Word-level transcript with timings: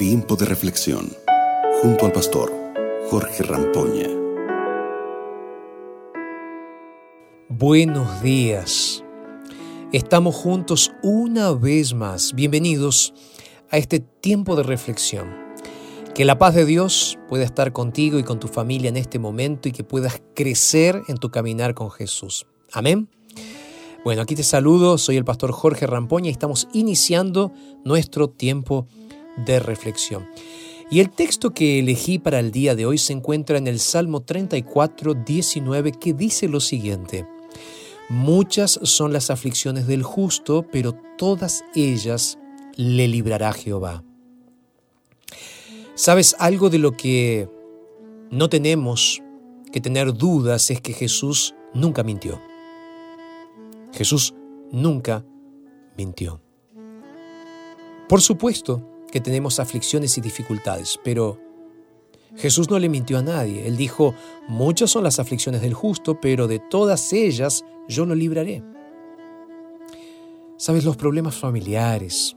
Tiempo 0.00 0.34
de 0.34 0.46
reflexión 0.46 1.14
junto 1.82 2.06
al 2.06 2.12
pastor 2.12 2.50
Jorge 3.10 3.42
Rampoña. 3.42 4.08
Buenos 7.50 8.22
días. 8.22 9.04
Estamos 9.92 10.36
juntos 10.36 10.90
una 11.02 11.52
vez 11.52 11.92
más. 11.92 12.32
Bienvenidos 12.32 13.12
a 13.68 13.76
este 13.76 14.00
tiempo 14.00 14.56
de 14.56 14.62
reflexión. 14.62 15.36
Que 16.14 16.24
la 16.24 16.38
paz 16.38 16.54
de 16.54 16.64
Dios 16.64 17.18
pueda 17.28 17.44
estar 17.44 17.74
contigo 17.74 18.18
y 18.18 18.22
con 18.22 18.40
tu 18.40 18.48
familia 18.48 18.88
en 18.88 18.96
este 18.96 19.18
momento 19.18 19.68
y 19.68 19.72
que 19.72 19.84
puedas 19.84 20.22
crecer 20.34 21.02
en 21.08 21.18
tu 21.18 21.30
caminar 21.30 21.74
con 21.74 21.90
Jesús. 21.90 22.46
Amén. 22.72 23.10
Bueno, 24.02 24.22
aquí 24.22 24.34
te 24.34 24.44
saludo, 24.44 24.96
soy 24.96 25.18
el 25.18 25.26
pastor 25.26 25.52
Jorge 25.52 25.86
Rampoña 25.86 26.28
y 26.28 26.32
estamos 26.32 26.68
iniciando 26.72 27.52
nuestro 27.84 28.30
tiempo 28.30 28.86
de 28.94 28.99
reflexión. 29.46 30.28
Y 30.90 30.98
el 30.98 31.10
texto 31.10 31.54
que 31.54 31.78
elegí 31.78 32.18
para 32.18 32.40
el 32.40 32.50
día 32.50 32.74
de 32.74 32.84
hoy 32.84 32.98
se 32.98 33.12
encuentra 33.12 33.58
en 33.58 33.68
el 33.68 33.78
Salmo 33.78 34.22
34, 34.22 35.14
19, 35.14 35.92
que 35.92 36.12
dice 36.12 36.48
lo 36.48 36.58
siguiente. 36.58 37.26
Muchas 38.08 38.80
son 38.82 39.12
las 39.12 39.30
aflicciones 39.30 39.86
del 39.86 40.02
justo, 40.02 40.66
pero 40.72 40.96
todas 41.16 41.64
ellas 41.76 42.38
le 42.74 43.06
librará 43.06 43.52
Jehová. 43.52 44.02
¿Sabes 45.94 46.34
algo 46.40 46.70
de 46.70 46.78
lo 46.78 46.96
que 46.96 47.48
no 48.32 48.48
tenemos 48.48 49.22
que 49.70 49.80
tener 49.80 50.12
dudas 50.12 50.70
es 50.72 50.80
que 50.80 50.92
Jesús 50.92 51.54
nunca 51.72 52.02
mintió? 52.02 52.40
Jesús 53.92 54.34
nunca 54.72 55.24
mintió. 55.96 56.40
Por 58.08 58.20
supuesto 58.22 58.99
que 59.10 59.20
tenemos 59.20 59.60
aflicciones 59.60 60.16
y 60.18 60.20
dificultades, 60.20 60.98
pero 61.02 61.38
Jesús 62.36 62.70
no 62.70 62.78
le 62.78 62.88
mintió 62.88 63.18
a 63.18 63.22
nadie. 63.22 63.66
Él 63.66 63.76
dijo, 63.76 64.14
muchas 64.48 64.90
son 64.90 65.04
las 65.04 65.18
aflicciones 65.18 65.60
del 65.60 65.74
justo, 65.74 66.20
pero 66.20 66.46
de 66.46 66.58
todas 66.58 67.12
ellas 67.12 67.64
yo 67.88 68.06
lo 68.06 68.14
libraré. 68.14 68.62
Sabes, 70.56 70.84
los 70.84 70.96
problemas 70.96 71.34
familiares, 71.34 72.36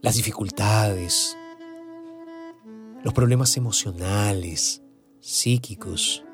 las 0.00 0.16
dificultades, 0.16 1.36
los 3.02 3.14
problemas 3.14 3.56
emocionales, 3.56 4.82
psíquicos, 5.20 6.24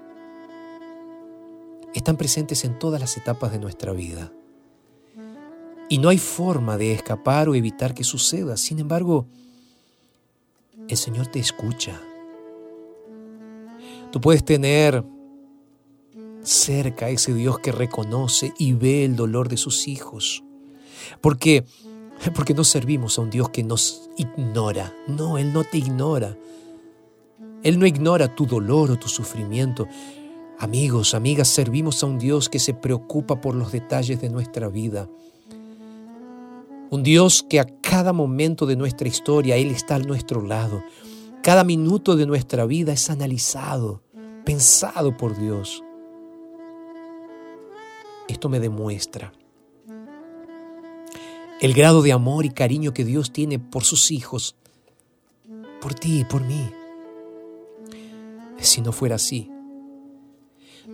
están 1.95 2.17
presentes 2.17 2.65
en 2.65 2.79
todas 2.79 3.01
las 3.01 3.17
etapas 3.17 3.53
de 3.53 3.59
nuestra 3.59 3.93
vida. 3.93 4.33
Y 5.89 5.99
no 5.99 6.09
hay 6.09 6.19
forma 6.19 6.77
de 6.77 6.93
escapar 6.93 7.49
o 7.49 7.55
evitar 7.55 7.95
que 7.95 8.05
suceda. 8.05 8.57
Sin 8.57 8.79
embargo, 8.79 9.27
el 10.89 10.97
Señor 10.97 11.27
te 11.29 11.39
escucha. 11.39 12.01
Tú 14.11 14.21
puedes 14.21 14.45
tener 14.45 15.05
cerca 16.43 17.07
a 17.07 17.11
ese 17.11 17.35
Dios 17.35 17.59
que 17.59 17.73
reconoce 17.73 18.53
y 18.59 18.73
ve 18.73 19.05
el 19.05 19.17
dolor 19.17 19.49
de 19.49 19.57
sus 19.57 19.87
hijos. 19.87 20.43
Porque, 21.21 21.65
porque 22.35 22.55
no 22.55 22.65
servimos 22.65 23.19
a 23.19 23.23
un 23.23 23.31
Dios 23.31 23.51
que 23.51 23.63
nos 23.63 24.11
ignora. 24.17 24.95
No, 25.07 25.39
Él 25.39 25.53
no 25.53 25.65
te 25.65 25.79
ignora. 25.79 26.37
Él 27.63 27.79
no 27.79 27.87
ignora 27.87 28.35
tu 28.35 28.47
dolor 28.47 28.91
o 28.91 28.99
tu 28.99 29.09
sufrimiento. 29.09 29.87
Amigos, 30.59 31.15
amigas, 31.15 31.49
servimos 31.49 32.03
a 32.03 32.07
un 32.07 32.19
Dios 32.19 32.49
que 32.49 32.59
se 32.59 32.75
preocupa 32.75 33.41
por 33.41 33.55
los 33.55 33.73
detalles 33.73 34.21
de 34.21 34.31
nuestra 34.31 34.69
vida. 34.69 35.09
Un 36.91 37.03
Dios 37.03 37.45
que 37.49 37.61
a 37.61 37.67
cada 37.83 38.13
momento 38.13 38.65
de 38.65 38.77
nuestra 38.77 39.09
historia 39.09 39.57
Él 39.57 39.71
está 39.71 39.97
a 39.97 39.99
nuestro 39.99 40.43
lado. 40.43 40.83
Cada 41.43 41.65
minuto 41.65 42.17
de 42.17 42.27
nuestra 42.27 42.65
vida 42.65 42.93
es 42.93 43.11
analizado, 43.11 44.03
pensado 44.45 45.17
por 45.17 45.39
Dios. 45.39 45.83
Esto 48.29 48.49
me 48.49 48.61
demuestra 48.61 49.33
el 51.61 51.75
grado 51.75 52.03
de 52.03 52.13
amor 52.13 52.45
y 52.45 52.51
cariño 52.51 52.93
que 52.93 53.05
Dios 53.05 53.33
tiene 53.33 53.59
por 53.59 53.85
sus 53.85 54.11
hijos, 54.11 54.55
por 55.81 55.95
ti 55.95 56.21
y 56.21 56.25
por 56.25 56.43
mí. 56.43 56.71
Si 58.61 58.81
no 58.81 58.93
fuera 58.93 59.17
así, 59.17 59.51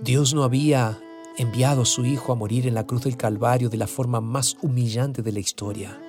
Dios 0.03 0.35
no 0.35 0.43
había 0.43 1.01
enviado 1.37 1.83
a 1.83 1.87
su 1.87 2.05
Hijo 2.05 2.33
a 2.33 2.37
morir 2.37 2.67
en 2.67 2.75
la 2.75 2.87
cruz 2.87 3.05
del 3.05 3.17
Calvario 3.17 3.69
de 3.69 3.77
la 3.77 3.87
forma 3.87 4.21
más 4.21 4.57
humillante 4.63 5.23
de 5.23 5.33
la 5.33 5.41
historia. 5.41 6.01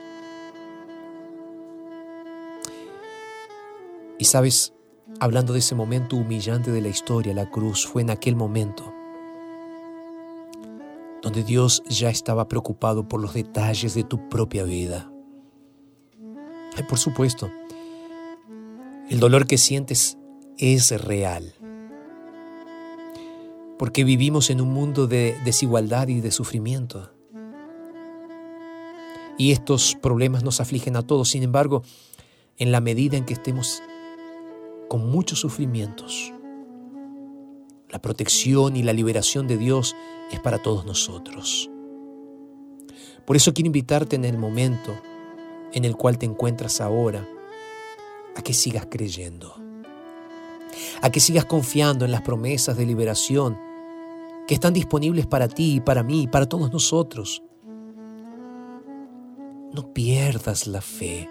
Y 4.18 4.26
sabes, 4.26 4.74
hablando 5.20 5.54
de 5.54 5.60
ese 5.60 5.76
momento 5.76 6.16
humillante 6.16 6.72
de 6.72 6.82
la 6.82 6.88
historia, 6.88 7.34
la 7.34 7.50
cruz 7.50 7.86
fue 7.86 8.02
en 8.02 8.10
aquel 8.10 8.36
momento 8.36 8.94
donde 11.22 11.44
Dios 11.44 11.84
ya 11.90 12.12
estaba 12.12 12.48
preocupado 12.48 13.08
por 13.08 13.20
los 13.20 13.34
detalles 13.34 13.96
de 13.96 14.04
tu 14.04 14.30
propia 14.30 14.64
vida. 14.64 15.12
Y 16.78 16.84
por 16.84 17.00
supuesto, 17.00 17.50
el 19.10 19.20
dolor 19.20 19.48
que 19.48 19.58
sientes 19.58 20.20
es 20.60 20.92
real 21.04 21.55
porque 23.78 24.04
vivimos 24.04 24.50
en 24.50 24.62
un 24.62 24.74
mundo 24.74 25.08
de 25.08 25.38
desigualdad 25.44 26.08
y 26.08 26.22
de 26.22 26.32
sufrimiento. 26.32 27.12
Y 29.38 29.52
estos 29.52 29.96
problemas 30.02 30.44
nos 30.44 30.62
afligen 30.62 30.96
a 30.96 31.02
todos, 31.02 31.30
sin 31.30 31.44
embargo, 31.44 31.84
en 32.58 32.72
la 32.72 32.80
medida 32.80 33.18
en 33.18 33.26
que 33.26 33.34
estemos 33.34 33.82
con 34.88 35.10
muchos 35.10 35.40
sufrimientos, 35.40 36.32
la 37.90 38.02
protección 38.02 38.78
y 38.78 38.84
la 38.84 38.94
liberación 38.94 39.48
de 39.48 39.58
Dios 39.58 39.96
es 40.32 40.40
para 40.40 40.62
todos 40.62 40.86
nosotros. 40.86 41.70
Por 43.26 43.36
eso 43.36 43.54
quiero 43.54 43.68
invitarte 43.68 44.16
en 44.16 44.24
el 44.24 44.38
momento 44.38 44.96
en 45.74 45.84
el 45.84 45.98
cual 45.98 46.18
te 46.18 46.26
encuentras 46.26 46.80
ahora 46.80 47.28
a 48.36 48.42
que 48.42 48.54
sigas 48.54 48.88
creyendo 48.90 49.66
a 51.02 51.10
que 51.10 51.20
sigas 51.20 51.46
confiando 51.46 52.06
en 52.06 52.12
las 52.12 52.22
promesas 52.22 52.78
de 52.78 52.86
liberación 52.86 53.58
que 54.48 54.54
están 54.54 54.74
disponibles 54.74 55.26
para 55.26 55.48
ti, 55.48 55.82
para 55.82 56.04
mí, 56.04 56.28
para 56.28 56.48
todos 56.48 56.72
nosotros. 56.72 57.44
No 59.74 59.94
pierdas 59.94 60.68
la 60.68 60.82
fe, 60.82 61.30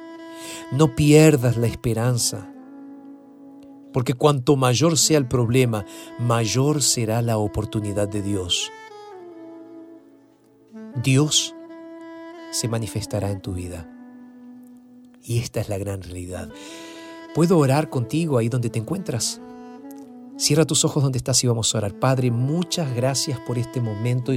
no 0.73 0.95
pierdas 0.95 1.57
la 1.57 1.67
esperanza, 1.67 2.53
porque 3.93 4.15
cuanto 4.15 4.57
mayor 4.57 4.99
sea 4.99 5.19
el 5.19 5.29
problema, 5.29 5.85
mayor 6.19 6.83
será 6.83 7.23
la 7.23 7.39
oportunidad 7.39 8.09
de 8.09 8.23
Dios. 8.23 8.71
Dios 11.03 11.55
se 12.51 12.69
manifestará 12.69 13.31
en 13.31 13.41
tu 13.41 13.53
vida. 13.53 13.91
Y 15.23 15.39
esta 15.39 15.61
es 15.61 15.69
la 15.69 15.79
gran 15.79 16.03
realidad. 16.03 16.51
¿Puedo 17.35 17.59
orar 17.59 17.89
contigo 17.89 18.39
ahí 18.39 18.49
donde 18.49 18.71
te 18.71 18.79
encuentras? 18.79 19.41
Cierra 20.37 20.65
tus 20.65 20.85
ojos 20.85 21.03
donde 21.03 21.19
estás 21.19 21.43
y 21.45 21.47
vamos 21.47 21.75
a 21.75 21.79
orar. 21.79 21.99
Padre, 21.99 22.31
muchas 22.31 22.95
gracias 22.95 23.39
por 23.41 23.59
este 23.59 23.81
momento 23.81 24.33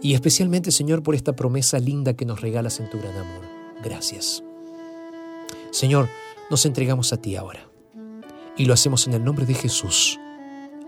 y, 0.00 0.14
especialmente, 0.14 0.70
Señor, 0.70 1.02
por 1.02 1.14
esta 1.14 1.34
promesa 1.34 1.78
linda 1.78 2.14
que 2.14 2.26
nos 2.26 2.40
regalas 2.40 2.80
en 2.80 2.90
tu 2.90 2.98
gran 2.98 3.16
amor. 3.16 3.42
Gracias. 3.82 4.42
Señor, 5.70 6.08
nos 6.50 6.66
entregamos 6.66 7.12
a 7.12 7.16
ti 7.16 7.36
ahora 7.36 7.66
y 8.56 8.66
lo 8.66 8.74
hacemos 8.74 9.06
en 9.06 9.14
el 9.14 9.24
nombre 9.24 9.46
de 9.46 9.54
Jesús. 9.54 10.18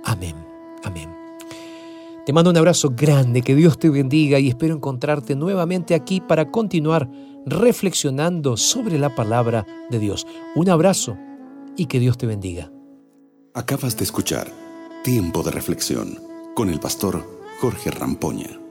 Amén. 0.04 0.34
Amén. 0.82 1.24
Te 2.26 2.32
mando 2.32 2.50
un 2.50 2.56
abrazo 2.56 2.90
grande, 2.94 3.42
que 3.42 3.54
Dios 3.54 3.78
te 3.78 3.90
bendiga 3.90 4.38
y 4.38 4.48
espero 4.48 4.74
encontrarte 4.74 5.36
nuevamente 5.36 5.94
aquí 5.94 6.20
para 6.20 6.50
continuar 6.50 7.10
reflexionando 7.44 8.56
sobre 8.56 8.98
la 8.98 9.14
palabra 9.14 9.66
de 9.90 9.98
Dios. 9.98 10.26
Un 10.54 10.70
abrazo 10.70 11.18
y 11.76 11.86
que 11.86 12.00
Dios 12.00 12.16
te 12.16 12.26
bendiga. 12.26 12.73
Acabas 13.56 13.96
de 13.96 14.02
escuchar 14.02 14.50
Tiempo 15.04 15.44
de 15.44 15.52
Reflexión 15.52 16.18
con 16.56 16.70
el 16.70 16.80
pastor 16.80 17.24
Jorge 17.60 17.92
Rampoña. 17.92 18.63